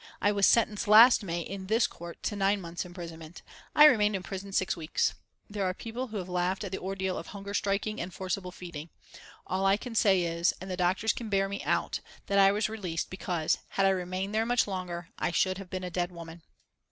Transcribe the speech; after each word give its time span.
I 0.19 0.31
was 0.31 0.47
sentenced 0.47 0.87
last 0.87 1.21
May 1.21 1.41
in 1.41 1.67
this 1.67 1.85
court 1.85 2.23
to 2.23 2.35
nine 2.35 2.59
months' 2.59 2.85
imprisonment. 2.85 3.43
I 3.75 3.85
remained 3.85 4.15
in 4.15 4.23
prison 4.23 4.51
six 4.51 4.75
weeks. 4.75 5.13
There 5.47 5.63
are 5.63 5.75
people 5.75 6.07
who 6.07 6.17
have 6.17 6.27
laughed 6.27 6.63
at 6.63 6.71
the 6.71 6.79
ordeal 6.81 7.19
of 7.19 7.27
hunger 7.27 7.53
striking 7.53 8.01
and 8.01 8.11
forcible 8.11 8.49
feeding. 8.51 8.89
All 9.45 9.63
I 9.67 9.77
can 9.77 9.93
say 9.93 10.23
is, 10.23 10.55
and 10.59 10.71
the 10.71 10.75
doctors 10.75 11.13
can 11.13 11.29
bear 11.29 11.47
me 11.47 11.63
out, 11.65 11.99
that 12.25 12.39
I 12.39 12.51
was 12.51 12.67
released 12.67 13.11
because, 13.11 13.59
had 13.67 13.85
I 13.85 13.89
remained 13.89 14.33
there 14.33 14.43
much 14.43 14.65
longer, 14.65 15.09
I 15.19 15.29
should 15.29 15.59
have 15.59 15.69
been 15.69 15.83
a 15.83 15.91
dead 15.91 16.11
woman. 16.11 16.41